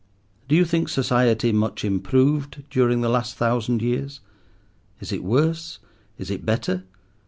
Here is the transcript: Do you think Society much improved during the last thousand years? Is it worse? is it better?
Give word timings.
Do 0.47 0.55
you 0.55 0.65
think 0.65 0.89
Society 0.89 1.51
much 1.51 1.85
improved 1.85 2.63
during 2.71 3.01
the 3.01 3.07
last 3.07 3.35
thousand 3.35 3.83
years? 3.83 4.19
Is 4.99 5.11
it 5.11 5.23
worse? 5.23 5.77
is 6.17 6.31
it 6.31 6.43
better? 6.43 6.85